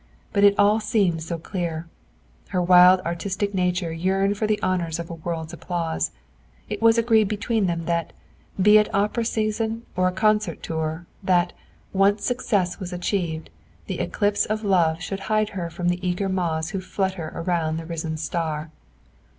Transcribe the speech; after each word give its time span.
But 0.33 0.43
it 0.43 0.57
all 0.57 0.79
seemed 0.79 1.21
so 1.21 1.37
clear. 1.37 1.85
Her 2.49 2.59
wild 2.63 3.01
artist 3.05 3.39
nature 3.53 3.93
yearned 3.93 4.35
for 4.35 4.47
the 4.47 4.59
honors 4.63 4.97
of 4.97 5.11
a 5.11 5.13
world's 5.13 5.53
applause; 5.53 6.09
it 6.67 6.81
was 6.81 6.97
agreed 6.97 7.27
between 7.27 7.67
them 7.67 7.85
that, 7.85 8.11
be 8.59 8.79
it 8.79 8.91
opera 8.95 9.23
season 9.23 9.83
or 9.95 10.09
concert 10.11 10.63
tour, 10.63 11.05
that, 11.21 11.53
once 11.93 12.25
success 12.25 12.79
was 12.79 12.91
achieved, 12.91 13.51
the 13.85 13.99
eclipse 13.99 14.45
of 14.47 14.63
Love 14.63 14.99
should 15.03 15.19
hide 15.29 15.49
her 15.49 15.69
from 15.69 15.87
the 15.87 15.99
eager 16.01 16.27
moths 16.27 16.71
who 16.71 16.81
flutter 16.81 17.31
around 17.35 17.77
the 17.77 17.85
risen 17.85 18.17
star. 18.17 18.71